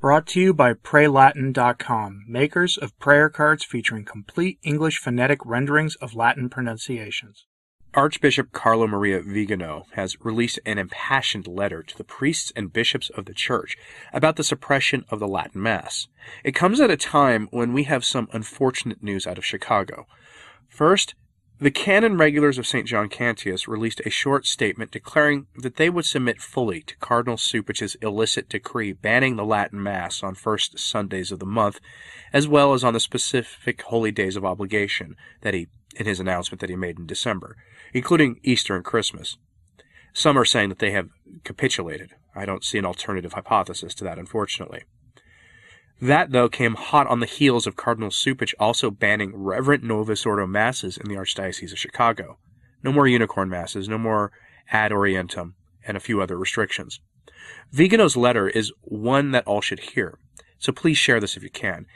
[0.00, 6.14] Brought to you by PrayLatin.com, makers of prayer cards featuring complete English phonetic renderings of
[6.14, 7.44] Latin pronunciations.
[7.92, 13.26] Archbishop Carlo Maria Vigano has released an impassioned letter to the priests and bishops of
[13.26, 13.76] the Church
[14.10, 16.08] about the suppression of the Latin Mass.
[16.44, 20.06] It comes at a time when we have some unfortunate news out of Chicago.
[20.66, 21.14] First,
[21.60, 22.86] the canon regulars of St.
[22.86, 27.96] John Cantius released a short statement declaring that they would submit fully to Cardinal Cupich's
[27.96, 31.78] illicit decree banning the Latin Mass on first Sundays of the month,
[32.32, 36.60] as well as on the specific holy days of obligation that he, in his announcement
[36.60, 37.56] that he made in December,
[37.92, 39.36] including Easter and Christmas.
[40.14, 41.10] Some are saying that they have
[41.44, 42.14] capitulated.
[42.34, 44.84] I don't see an alternative hypothesis to that, unfortunately.
[46.00, 50.46] That, though, came hot on the heels of Cardinal Cupich also banning Reverent Novus Ordo
[50.46, 52.38] masses in the Archdiocese of Chicago.
[52.82, 54.32] No more unicorn masses, no more
[54.72, 55.52] ad orientem,
[55.86, 57.00] and a few other restrictions.
[57.70, 60.18] Vigano's letter is one that all should hear,
[60.58, 61.86] so please share this if you can.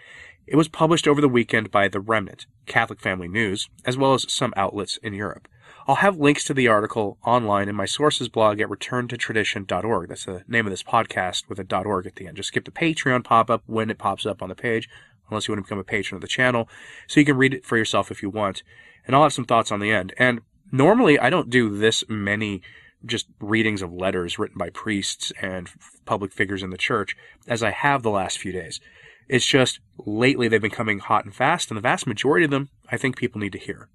[0.46, 4.30] It was published over the weekend by The Remnant, Catholic Family News, as well as
[4.30, 5.48] some outlets in Europe.
[5.86, 10.08] I'll have links to the article online in my sources blog at returntotradition.org.
[10.08, 12.36] That's the name of this podcast with a .org at the end.
[12.36, 14.88] Just skip the Patreon pop-up when it pops up on the page,
[15.28, 16.68] unless you want to become a patron of the channel,
[17.06, 18.62] so you can read it for yourself if you want.
[19.06, 20.14] And I'll have some thoughts on the end.
[20.18, 20.40] And
[20.72, 22.62] normally I don't do this many
[23.04, 25.68] just readings of letters written by priests and
[26.06, 28.80] public figures in the church as I have the last few days.
[29.28, 32.70] It's just lately they've been coming hot and fast, and the vast majority of them
[32.90, 33.88] I think people need to hear.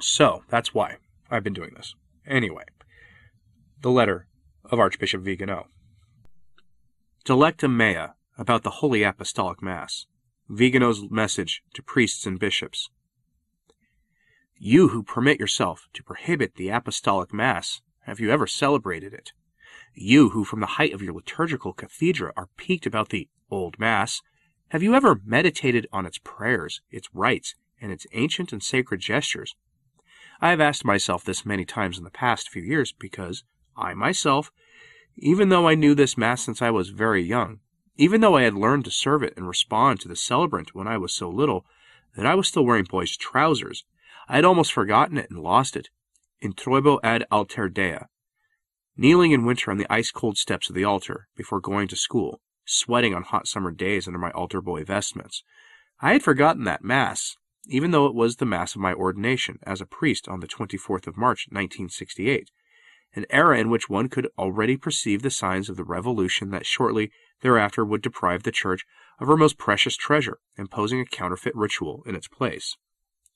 [0.00, 0.96] So that's why.
[1.30, 1.94] I've been doing this.
[2.26, 2.64] Anyway,
[3.82, 4.26] the letter
[4.64, 5.68] of Archbishop Vigano.
[7.24, 10.06] Delecta mea about the Holy Apostolic Mass.
[10.48, 12.88] Vigano's message to priests and bishops.
[14.58, 19.32] You who permit yourself to prohibit the Apostolic Mass, have you ever celebrated it?
[19.94, 24.22] You who from the height of your liturgical cathedra are piqued about the Old Mass,
[24.68, 29.54] have you ever meditated on its prayers, its rites, and its ancient and sacred gestures?
[30.40, 33.44] I have asked myself this many times in the past few years because
[33.76, 34.52] I myself,
[35.16, 37.60] even though I knew this Mass since I was very young,
[37.96, 40.98] even though I had learned to serve it and respond to the celebrant when I
[40.98, 41.64] was so little
[42.16, 43.84] that I was still wearing boys' trousers,
[44.28, 45.88] I had almost forgotten it and lost it.
[46.42, 48.00] Introibo ad altare Dei.
[48.96, 52.40] Kneeling in winter on the ice cold steps of the altar before going to school,
[52.66, 55.42] sweating on hot summer days under my altar boy vestments.
[56.00, 57.36] I had forgotten that Mass,
[57.68, 61.06] even though it was the Mass of my ordination as a priest on the 24th
[61.06, 62.50] of March, 1968,
[63.14, 67.10] an era in which one could already perceive the signs of the revolution that shortly
[67.40, 68.84] thereafter would deprive the Church
[69.18, 72.76] of her most precious treasure, imposing a counterfeit ritual in its place.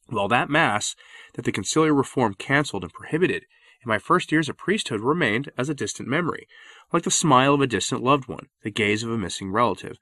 [0.06, 0.94] While that Mass
[1.34, 3.44] that the conciliar reform canceled and prohibited
[3.82, 6.46] in my first years of priesthood remained as a distant memory,
[6.92, 9.96] like the smile of a distant loved one, the gaze of a missing relative,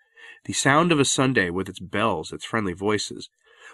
[0.44, 3.28] the sound of a Sunday with its bells, its friendly voices,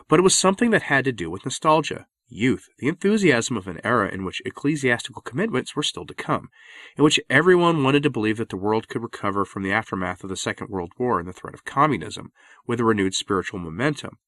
[0.08, 3.80] but it was something that had to do with nostalgia, youth, the enthusiasm of an
[3.84, 6.48] era in which ecclesiastical commitments were still to come,
[6.96, 10.30] in which everyone wanted to believe that the world could recover from the aftermath of
[10.30, 12.32] the Second World War and the threat of communism
[12.66, 14.18] with a renewed spiritual momentum.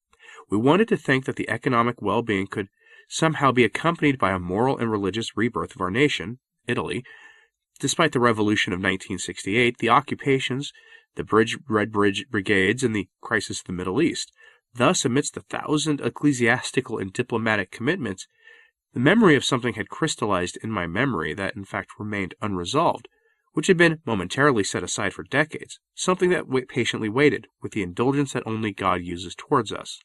[0.49, 2.69] We wanted to think that the economic well being could
[3.09, 7.03] somehow be accompanied by a moral and religious rebirth of our nation, Italy.
[7.79, 10.71] Despite the revolution of 1968, the occupations,
[11.15, 14.31] the Bridge, Red Bridge Brigades, and the crisis of the Middle East,
[14.73, 18.27] Thus, amidst the thousand ecclesiastical and diplomatic commitments,
[18.93, 23.07] the memory of something had crystallized in my memory that in fact remained unresolved,
[23.53, 28.33] which had been momentarily set aside for decades, something that patiently waited, with the indulgence
[28.33, 29.99] that only God uses towards us.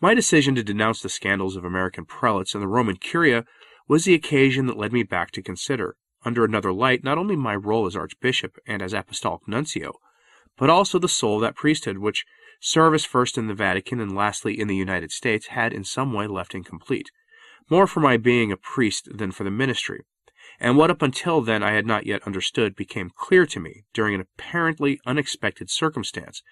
[0.00, 3.44] My decision to denounce the scandals of American prelates and the Roman Curia
[3.86, 7.54] was the occasion that led me back to consider, under another light, not only my
[7.54, 9.92] role as Archbishop and as Apostolic Nuncio,
[10.56, 12.24] but also the soul of that priesthood which
[12.64, 16.28] Service first in the Vatican and lastly in the United States had in some way
[16.28, 17.10] left incomplete,
[17.68, 20.04] more for my being a priest than for the ministry.
[20.60, 24.14] And what up until then I had not yet understood became clear to me during
[24.14, 26.44] an apparently unexpected circumstance.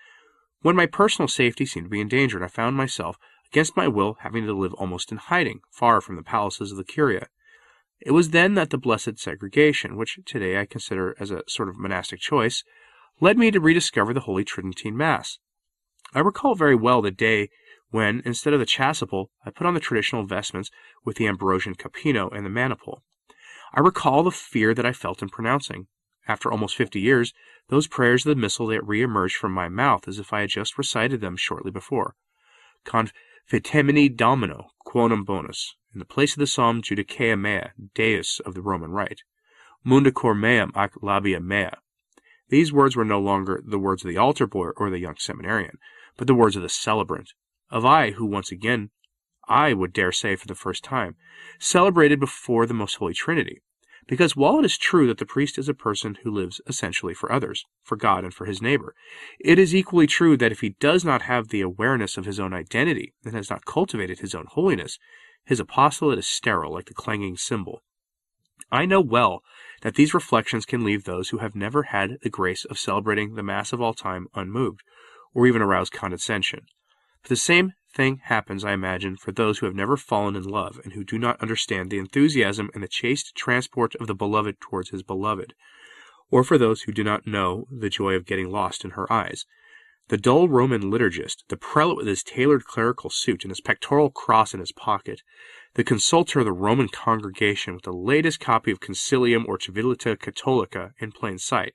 [0.62, 3.16] When my personal safety seemed to be endangered, I found myself,
[3.52, 6.82] against my will, having to live almost in hiding, far from the palaces of the
[6.82, 7.28] Curia.
[8.00, 11.78] It was then that the blessed segregation, which today I consider as a sort of
[11.78, 12.64] monastic choice,
[13.20, 15.38] led me to rediscover the Holy Tridentine Mass.
[16.12, 17.50] I recall very well the day
[17.90, 20.70] when, instead of the chasuble, I put on the traditional vestments
[21.04, 23.02] with the ambrosian capino and the maniple.
[23.72, 25.86] I recall the fear that I felt in pronouncing,
[26.26, 27.32] after almost fifty years,
[27.68, 30.76] those prayers of the Missal that re-emerged from my mouth as if I had just
[30.76, 32.16] recited them shortly before.
[32.84, 38.62] Confitemini Domino, quoniam bonus, in the place of the psalm Judicea mea, Deus of the
[38.62, 39.22] Roman Rite.
[39.84, 41.70] Munda cor meam ac labia mea.
[42.48, 45.78] These words were no longer the words of the altar boy or the young seminarian,
[46.20, 47.32] but the words of the celebrant,
[47.70, 48.90] of I who once again,
[49.48, 51.16] I would dare say for the first time,
[51.58, 53.62] celebrated before the Most Holy Trinity.
[54.06, 57.32] Because while it is true that the priest is a person who lives essentially for
[57.32, 58.94] others, for God and for his neighbor,
[59.38, 62.52] it is equally true that if he does not have the awareness of his own
[62.52, 64.98] identity and has not cultivated his own holiness,
[65.46, 67.82] his apostolate is sterile like the clanging cymbal.
[68.70, 69.42] I know well
[69.80, 73.42] that these reflections can leave those who have never had the grace of celebrating the
[73.42, 74.82] Mass of all time unmoved,
[75.34, 76.66] or even arouse condescension.
[77.22, 80.80] But the same thing happens, I imagine, for those who have never fallen in love
[80.84, 84.90] and who do not understand the enthusiasm and the chaste transport of the beloved towards
[84.90, 85.54] his beloved,
[86.30, 89.44] or for those who do not know the joy of getting lost in her eyes.
[90.08, 94.52] The dull Roman liturgist, the prelate with his tailored clerical suit and his pectoral cross
[94.52, 95.22] in his pocket,
[95.74, 100.94] the consultor of the Roman congregation with the latest copy of Concilium or Civiltà Cattolica
[100.98, 101.74] in plain sight,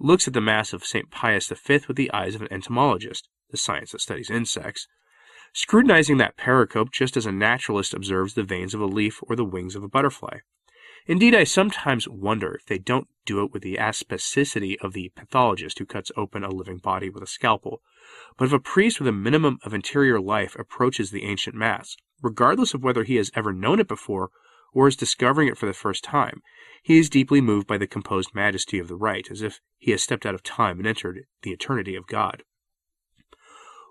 [0.00, 1.10] looks at the Mass of St.
[1.10, 4.88] Pius V with the eyes of an entomologist, the science that studies insects,
[5.52, 9.44] scrutinizing that pericope just as a naturalist observes the veins of a leaf or the
[9.44, 10.38] wings of a butterfly.
[11.06, 15.78] Indeed, I sometimes wonder if they don't do it with the asepticity of the pathologist
[15.78, 17.82] who cuts open a living body with a scalpel.
[18.38, 22.72] But if a priest with a minimum of interior life approaches the ancient Mass, regardless
[22.72, 24.30] of whether he has ever known it before
[24.74, 26.42] or is discovering it for the first time,
[26.82, 30.02] he is deeply moved by the composed majesty of the rite, as if he has
[30.02, 32.42] stepped out of time and entered the eternity of God.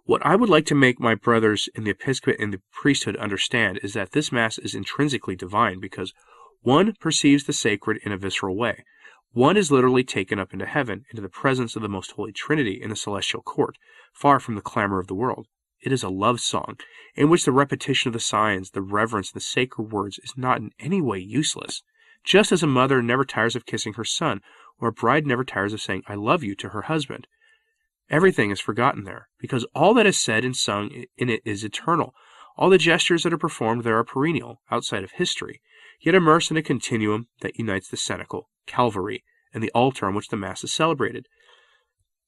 [0.06, 3.80] What I would like to make my brothers in the episcopate and the priesthood understand
[3.82, 6.14] is that this Mass is intrinsically divine because
[6.62, 8.84] one perceives the sacred in a visceral way.
[9.32, 12.80] One is literally taken up into heaven, into the presence of the most holy Trinity
[12.82, 13.78] in the celestial court,
[14.14, 15.48] far from the clamor of the world.
[15.84, 16.78] It is a love song,
[17.14, 20.72] in which the repetition of the signs, the reverence, the sacred words is not in
[20.80, 21.84] any way useless.
[22.24, 24.40] Just as a mother never tires of kissing her son,
[24.80, 27.28] or a bride never tires of saying, I love you to her husband.
[28.10, 32.14] Everything is forgotten there, because all that is said and sung in it is eternal.
[32.56, 35.62] All the gestures that are performed there are perennial, outside of history,
[36.00, 40.30] yet immersed in a continuum that unites the cenacle, Calvary, and the altar on which
[40.30, 41.28] the Mass is celebrated.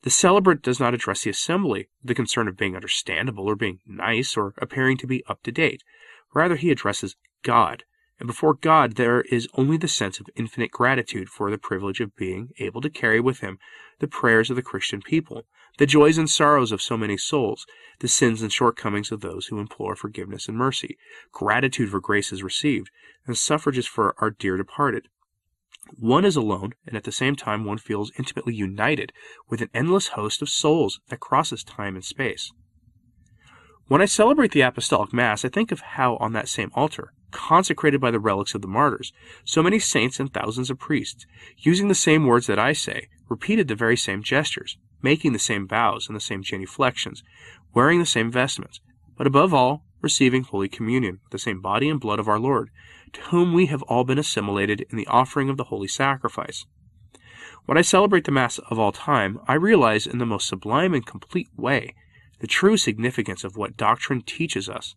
[0.06, 3.80] The celebrant does not address the assembly with the concern of being understandable or being
[3.88, 5.84] nice or appearing to be up to date.
[6.32, 7.86] Rather, he addresses God,
[8.20, 12.16] and before God there is only the sense of infinite gratitude for the privilege of
[12.16, 13.58] being able to carry with him
[13.98, 15.48] the prayers of the Christian people,
[15.80, 17.66] the joys and sorrows of so many souls,
[17.98, 21.00] the sins and shortcomings of those who implore forgiveness and mercy,
[21.32, 22.92] gratitude for graces received,
[23.26, 25.08] and suffrages for our dear departed.
[25.98, 29.14] One is alone, and at the same time one feels intimately united
[29.50, 32.52] with an endless host of souls that crosses time and space.
[33.88, 38.02] When I celebrate the Apostolic Mass, I think of how on that same altar, consecrated
[38.02, 39.14] by the relics of the martyrs,
[39.46, 41.26] so many saints and thousands of priests,
[41.60, 45.66] using the same words that I say, repeated the very same gestures, making the same
[45.66, 47.24] bows and the same genuflections,
[47.74, 48.82] wearing the same vestments,
[49.18, 52.70] but above all, receiving Holy Communion, with the same body and blood of our Lord,
[53.16, 56.66] to whom we have all been assimilated in the offering of the Holy Sacrifice.
[57.66, 61.06] When I celebrate the Mass of all time, I realize in the most sublime and
[61.06, 61.96] complete way
[62.40, 64.96] the true significance of what doctrine teaches us.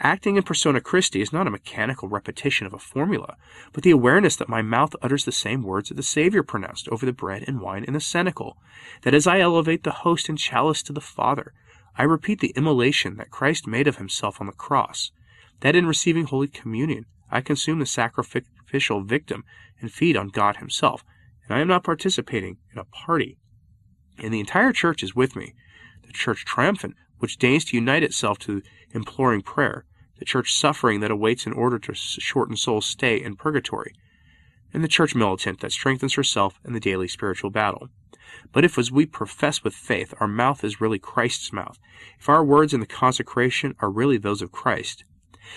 [0.00, 3.36] Acting in persona Christi is not a mechanical repetition of a formula,
[3.72, 7.06] but the awareness that my mouth utters the same words that the Savior pronounced over
[7.06, 8.56] the bread and wine in the cenacle,
[9.02, 11.52] that as I elevate the host and chalice to the Father,
[11.96, 15.12] I repeat the immolation that Christ made of himself on the cross,
[15.60, 19.44] that in receiving Holy Communion, I consume the sacrificial victim
[19.80, 21.02] and feed on God himself,
[21.44, 23.38] and I am not participating in a party.
[24.18, 25.54] And the entire church is with me,
[26.06, 29.86] the church triumphant, which deigns to unite itself to imploring prayer,
[30.18, 33.94] the church suffering that awaits in order to shorten soul's stay in purgatory,
[34.74, 37.88] and the church militant that strengthens herself in the daily spiritual battle.
[38.52, 41.78] But if, as we profess with faith, our mouth is really Christ's mouth,
[42.18, 45.04] if our words in the consecration are really those of Christ,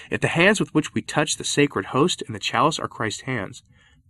[0.09, 3.21] if the hands with which we touch the sacred host and the chalice are Christ's
[3.21, 3.63] hands,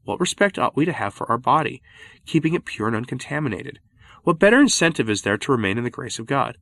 [0.03, 1.81] what respect ought we to have for our body,
[2.25, 3.79] keeping it pure and uncontaminated?
[4.23, 6.57] What better incentive is there to remain in the grace of God?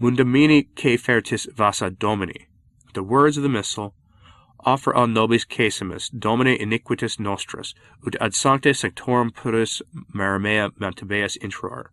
[0.00, 2.48] Mundamini que fertis vasa domini.
[2.94, 3.94] The words of the Missal,
[4.64, 7.74] offer al nobis casimus, domine iniquitas nostris,
[8.06, 9.82] ut ad sancte sanctorum puris
[10.14, 11.90] marimea mantibeas introar.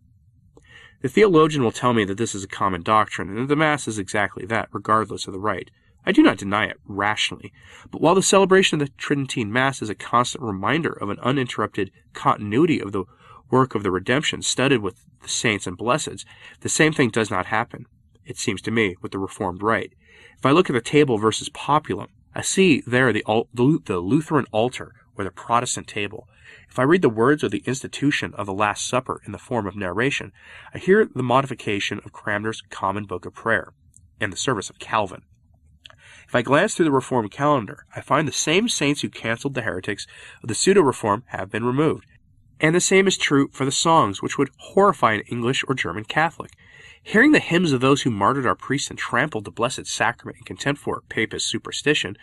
[1.02, 3.88] The theologian will tell me that this is a common doctrine, and that the Mass
[3.88, 5.70] is exactly that, regardless of the rite.
[6.04, 7.52] I do not deny it rationally,
[7.90, 11.90] but while the celebration of the Tridentine Mass is a constant reminder of an uninterrupted
[12.12, 13.04] continuity of the
[13.50, 16.24] work of the redemption studded with the saints and blesseds,
[16.60, 17.86] the same thing does not happen,
[18.24, 19.92] it seems to me, with the Reformed rite.
[20.38, 24.46] If I look at the table versus populum, I see there the, the, the Lutheran
[24.52, 26.28] altar or the Protestant table.
[26.68, 29.66] If I read the words of the institution of the Last Supper in the form
[29.66, 30.32] of narration,
[30.74, 33.72] I hear the modification of Cranmer's Common Book of Prayer
[34.20, 35.22] and the service of Calvin.
[36.28, 39.62] If I glance through the Reformed calendar, I find the same saints who canceled the
[39.62, 40.06] heretics
[40.42, 42.06] of the pseudo Reform have been removed.
[42.60, 46.04] And the same is true for the songs, which would horrify an English or German
[46.04, 46.52] Catholic.
[47.02, 50.44] Hearing the hymns of those who martyred our priests and trampled the Blessed Sacrament in
[50.44, 52.16] contempt for papist superstition,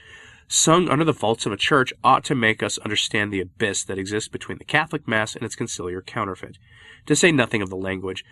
[0.48, 3.98] sung under the vaults of a church, ought to make us understand the abyss that
[3.98, 6.58] exists between the Catholic Mass and its conciliar counterfeit.
[7.06, 8.24] To say nothing of the language,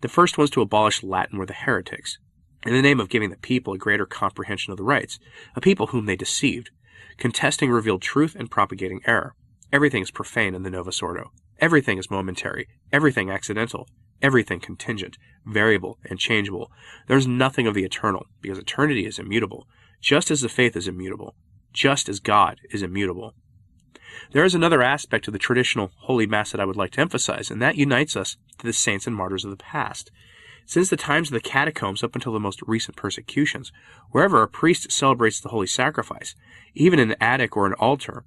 [0.00, 2.18] the first ones to abolish Latin were the heretics
[2.64, 5.18] in the name of giving the people a greater comprehension of the rites,
[5.54, 6.70] a people whom they deceived,
[7.16, 9.34] contesting revealed truth and propagating error.
[9.72, 11.30] Everything is profane in the Novus Ordo.
[11.60, 13.88] Everything is momentary, everything accidental,
[14.22, 16.70] everything contingent, variable, and changeable.
[17.06, 19.66] There is nothing of the eternal, because eternity is immutable,
[20.00, 21.34] just as the faith is immutable,
[21.78, 23.34] just as God is immutable.
[24.32, 27.52] There is another aspect of the traditional Holy Mass that I would like to emphasize,
[27.52, 30.10] and that unites us to the saints and martyrs of the past.
[30.66, 33.70] Since the times of the catacombs up until the most recent persecutions,
[34.10, 36.34] wherever a priest celebrates the holy sacrifice,
[36.74, 38.24] even in an attic or an altar,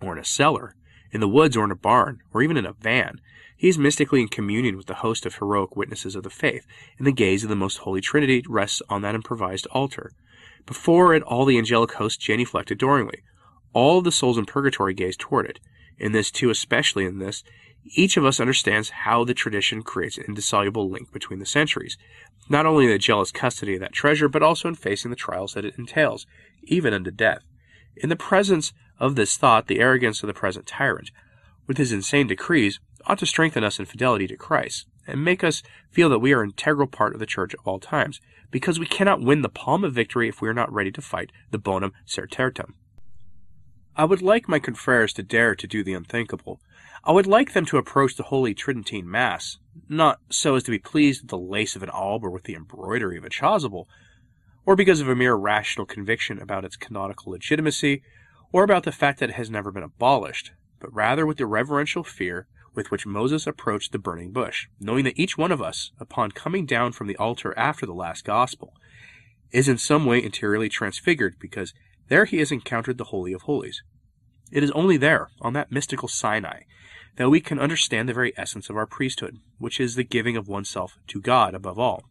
[0.00, 0.74] or in a cellar,
[1.12, 3.20] in the woods or in a barn, or even in a van,
[3.58, 7.06] he is mystically in communion with the host of heroic witnesses of the faith, and
[7.06, 10.12] the gaze of the most holy Trinity rests on that improvised altar.
[10.66, 13.22] Before it all the angelic hosts genuflect adoringly.
[13.72, 15.60] All the souls in purgatory gaze toward it.
[15.98, 17.44] In this too, especially in this,
[17.94, 21.96] each of us understands how the tradition creates an indissoluble link between the centuries,
[22.48, 25.54] not only in the jealous custody of that treasure, but also in facing the trials
[25.54, 26.26] that it entails,
[26.64, 27.44] even unto death.
[27.96, 31.10] In the presence of this thought, the arrogance of the present tyrant,
[31.66, 35.62] with his insane decrees, ought to strengthen us in fidelity to Christ, and make us
[35.90, 38.20] feel that we are an integral part of the church of all times,
[38.50, 41.30] because we cannot win the palm of victory if we are not ready to fight
[41.50, 42.74] the bonum certamen.
[43.96, 46.60] I would like my confreres to dare to do the unthinkable,
[47.08, 49.58] I would like them to approach the Holy Tridentine Mass,
[49.88, 52.56] not so as to be pleased with the lace of an alb or with the
[52.56, 53.86] embroidery of a chasuble,
[54.64, 58.02] or because of a mere rational conviction about its canonical legitimacy,
[58.50, 62.02] or about the fact that it has never been abolished, but rather with the reverential
[62.02, 66.30] fear with which Moses approached the burning bush, knowing that each one of us, upon
[66.30, 68.74] coming down from the altar after the last gospel,
[69.50, 71.72] is in some way interiorly transfigured, because
[72.08, 73.82] there he has encountered the Holy of Holies.
[74.52, 76.60] It is only there, on that mystical Sinai,
[77.16, 80.46] that we can understand the very essence of our priesthood, which is the giving of
[80.46, 82.04] oneself to God above all,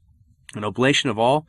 [0.56, 1.46] an oblation of all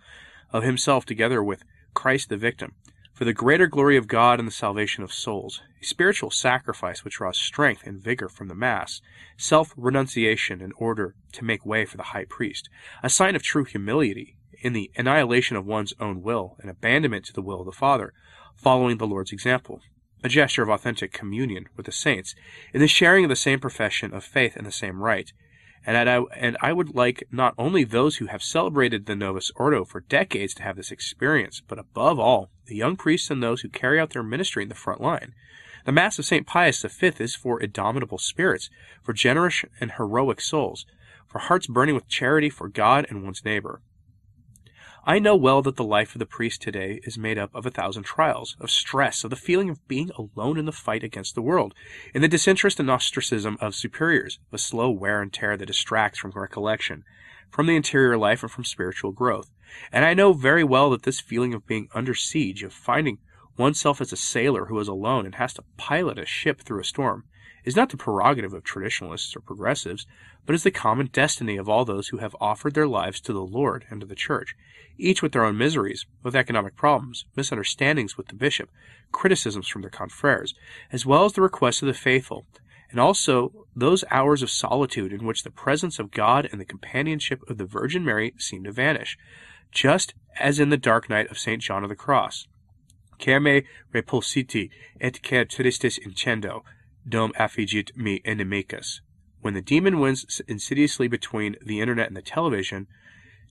[0.52, 2.74] of himself together with Christ the victim,
[3.16, 7.14] for the greater glory of God and the salvation of souls, a spiritual sacrifice which
[7.14, 9.00] draws strength and vigor from the Mass,
[9.38, 12.68] self renunciation in order to make way for the high priest,
[13.02, 17.32] a sign of true humility in the annihilation of one's own will and abandonment to
[17.32, 18.12] the will of the Father,
[18.54, 19.80] following the Lord's example
[20.22, 22.34] a gesture of authentic communion with the saints,
[22.74, 25.32] in the sharing of the same profession of faith and the same rite.
[25.86, 29.84] And I, and I would like not only those who have celebrated the Novus Ordo
[29.84, 33.68] for decades to have this experience, but above all, the young priests and those who
[33.68, 35.32] carry out their ministry in the front line.
[35.84, 36.44] The Mass of St.
[36.44, 38.68] Pius V is for indomitable spirits,
[39.04, 40.84] for generous and heroic souls,
[41.28, 43.80] for hearts burning with charity for God and one's neighbor.
[45.08, 47.70] I know well that the life of the priest today is made up of a
[47.70, 51.42] thousand trials, of stress, of the feeling of being alone in the fight against the
[51.42, 51.74] world,
[52.12, 56.32] in the disinterest and ostracism of superiors, a slow wear and tear that distracts from
[56.34, 57.04] recollection,
[57.52, 59.52] from the interior life, and from spiritual growth.
[59.92, 63.18] And I know very well that this feeling of being under siege, of finding
[63.56, 66.84] oneself as a sailor who is alone and has to pilot a ship through a
[66.84, 67.22] storm,
[67.66, 70.06] is not the prerogative of traditionalists or progressives,
[70.46, 73.44] but is the common destiny of all those who have offered their lives to the
[73.44, 74.54] Lord and to the Church,
[74.96, 78.70] each with their own miseries, with economic problems, misunderstandings with the bishop,
[79.10, 80.54] criticisms from their confreres,
[80.92, 82.46] as well as the requests of the faithful,
[82.90, 87.42] and also those hours of solitude in which the presence of God and the companionship
[87.50, 89.18] of the Virgin Mary seem to vanish,
[89.72, 91.60] just as in the dark night of St.
[91.60, 92.46] John of the Cross.
[93.20, 94.70] Cer me repulsiti
[95.00, 96.62] et cer tristis incendo,
[97.08, 99.00] dom affligit me inimicus
[99.46, 102.88] when the demon wins insidiously between the internet and the television,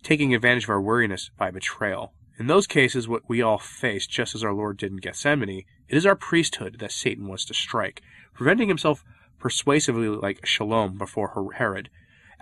[0.03, 2.11] taking advantage of our weariness by betrayal.
[2.37, 5.95] In those cases, what we all face, just as our Lord did in Gethsemane, it
[5.95, 8.01] is our priesthood that Satan wants to strike,
[8.33, 9.05] preventing himself
[9.39, 11.89] persuasively like Salome before Herod,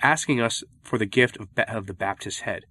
[0.01, 2.63] asking us for the gift of, of the Baptist's head.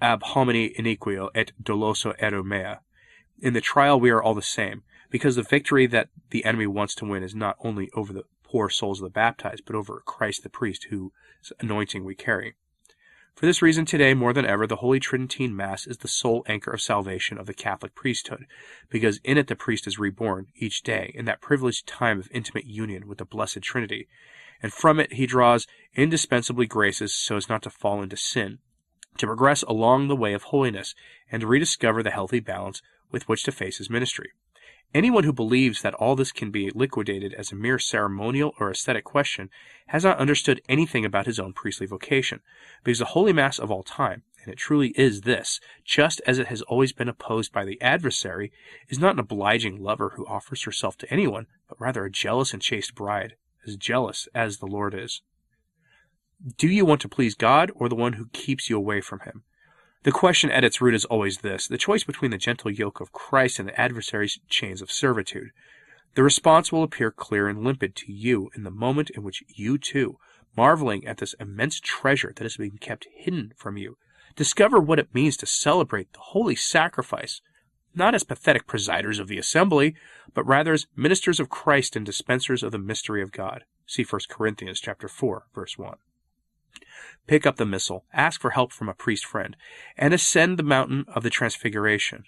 [0.00, 2.76] Ab homini iniquo et doloso ero mea.
[3.40, 6.94] In the trial, we are all the same, because the victory that the enemy wants
[6.96, 10.42] to win is not only over the poor souls of the baptized, but over Christ
[10.42, 11.10] the priest, whose
[11.60, 12.54] anointing we carry.
[13.34, 16.70] For this reason, today, more than ever, the Holy Tridentine Mass is the sole anchor
[16.70, 18.46] of salvation of the Catholic priesthood,
[18.88, 22.66] because in it the priest is reborn each day in that privileged time of intimate
[22.66, 24.06] union with the Blessed Trinity,
[24.62, 28.60] and from it he draws indispensably graces so as not to fall into sin,
[29.18, 30.94] to progress along the way of holiness,
[31.30, 34.30] and to rediscover the healthy balance with which to face his ministry.
[34.92, 39.04] Anyone who believes that all this can be liquidated as a mere ceremonial or aesthetic
[39.04, 39.50] question
[39.88, 42.40] has not understood anything about his own priestly vocation,
[42.84, 46.46] because the Holy Mass of all time, and it truly is this, just as it
[46.46, 48.52] has always been opposed by the adversary,
[48.88, 52.62] is not an obliging lover who offers herself to anyone, but rather a jealous and
[52.62, 53.34] chaste bride,
[53.66, 55.22] as jealous as the Lord is.
[56.58, 59.44] Do you want to please God or the one who keeps you away from him?
[60.04, 63.10] The question at its root is always this the choice between the gentle yoke of
[63.10, 65.50] Christ and the adversary's chains of servitude.
[66.14, 69.78] The response will appear clear and limpid to you in the moment in which you
[69.78, 70.18] too,
[70.58, 73.96] marveling at this immense treasure that has been kept hidden from you,
[74.36, 77.40] discover what it means to celebrate the holy sacrifice,
[77.94, 79.94] not as pathetic presiders of the assembly,
[80.34, 83.64] but rather as ministers of Christ and dispensers of the mystery of God.
[83.86, 85.96] See 1 Corinthians chapter 4, verse 1
[87.26, 89.56] pick up the missal, ask for help from a priest friend,
[89.96, 92.24] and ascend the mountain of the transfiguration.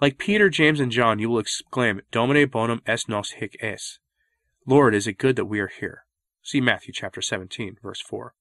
[0.00, 3.98] Like Peter, James, and John, you will exclaim, Domine bonum est nos hic es.
[4.66, 6.04] Lord, is it good that we are here?
[6.42, 8.34] See Matthew chapter 17, verse 4.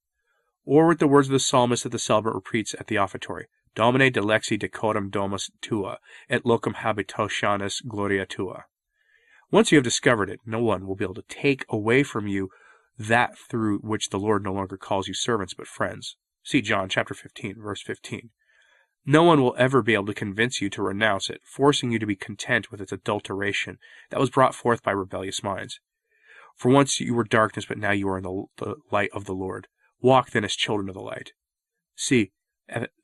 [0.65, 4.11] Or with the words of the psalmist that the celebrant repeats at the offertory, Domine
[4.11, 8.65] delexi decorum domus tua, et locum habitationis gloria tua.
[9.51, 12.49] Once you have discovered it, no one will be able to take away from you
[12.99, 16.17] that through which the Lord no longer calls you servants but friends.
[16.43, 18.29] See John chapter 15, verse 15.
[19.05, 22.05] No one will ever be able to convince you to renounce it, forcing you to
[22.05, 23.77] be content with its adulteration
[24.09, 25.79] that was brought forth by rebellious minds.
[26.55, 29.33] For once you were darkness, but now you are in the, the light of the
[29.33, 29.67] Lord.
[30.01, 31.31] Walk then as children of the light.
[31.95, 32.33] See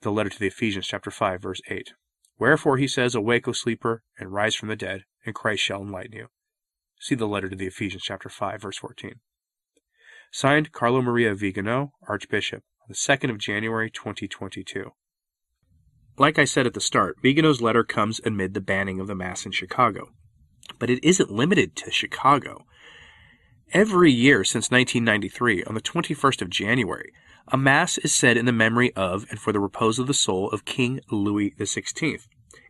[0.01, 1.93] the letter to the Ephesians, chapter 5, verse 8.
[2.37, 6.13] Wherefore he says, Awake, O sleeper, and rise from the dead, and Christ shall enlighten
[6.13, 6.27] you.
[6.99, 9.21] See the letter to the Ephesians, chapter 5, verse 14.
[10.31, 14.91] Signed, Carlo Maria Vigano, Archbishop, on the 2nd of January 2022.
[16.17, 19.45] Like I said at the start, Vigano's letter comes amid the banning of the Mass
[19.45, 20.09] in Chicago.
[20.79, 22.65] But it isn't limited to Chicago.
[23.73, 27.11] Every year since 1993, on the 21st of January,
[27.49, 30.49] a Mass is said in the memory of and for the repose of the soul
[30.51, 32.19] of King Louis XVI.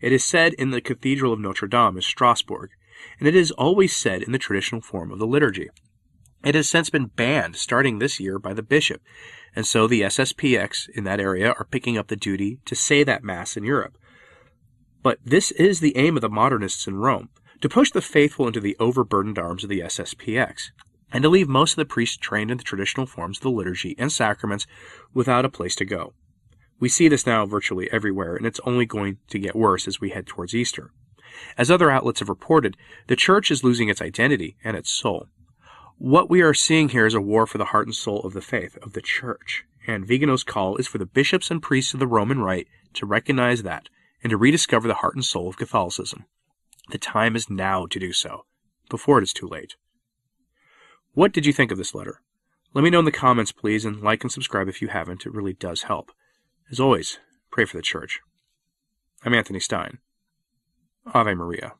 [0.01, 2.71] It is said in the Cathedral of Notre Dame in Strasbourg,
[3.19, 5.69] and it is always said in the traditional form of the liturgy.
[6.45, 9.01] It has since been banned starting this year by the bishop,
[9.55, 13.23] and so the SSPX in that area are picking up the duty to say that
[13.23, 13.97] Mass in Europe.
[15.01, 17.29] But this is the aim of the modernists in Rome
[17.61, 20.69] to push the faithful into the overburdened arms of the SSPX,
[21.11, 23.95] and to leave most of the priests trained in the traditional forms of the liturgy
[23.97, 24.67] and sacraments
[25.15, 26.13] without a place to go.
[26.79, 30.11] We see this now virtually everywhere, and it's only going to get worse as we
[30.11, 30.91] head towards Easter.
[31.57, 32.77] As other outlets have reported,
[33.07, 35.27] the Church is losing its identity and its soul.
[35.97, 38.41] What we are seeing here is a war for the heart and soul of the
[38.41, 39.63] faith, of the church.
[39.87, 43.63] And Vigano's call is for the bishops and priests of the Roman Rite to recognize
[43.63, 43.87] that
[44.21, 46.25] and to rediscover the heart and soul of Catholicism.
[46.89, 48.45] The time is now to do so,
[48.89, 49.75] before it is too late.
[51.13, 52.21] What did you think of this letter?
[52.73, 55.25] Let me know in the comments, please, and like and subscribe if you haven't.
[55.25, 56.11] It really does help.
[56.69, 57.19] As always,
[57.51, 58.19] pray for the church.
[59.23, 59.99] I'm Anthony Stine.
[61.13, 61.75] Ave Maria.